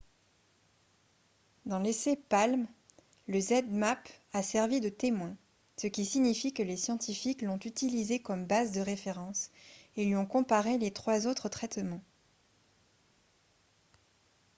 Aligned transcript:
dans 1.67 1.77
l'essai 1.77 2.15
palm 2.15 2.65
le 3.27 3.39
zmapp 3.39 4.09
a 4.33 4.41
servi 4.41 4.79
de 4.81 4.89
témoin 4.89 5.37
ce 5.77 5.85
qui 5.85 6.05
signifie 6.05 6.53
que 6.55 6.63
les 6.63 6.75
scientifiques 6.75 7.43
l'ont 7.43 7.59
utilisé 7.59 8.19
comme 8.19 8.47
base 8.47 8.71
de 8.71 8.81
référence 8.81 9.51
et 9.97 10.05
lui 10.05 10.15
ont 10.15 10.25
comparé 10.25 10.79
les 10.79 10.89
trois 10.89 11.27
autres 11.27 11.49
traitements 11.49 12.01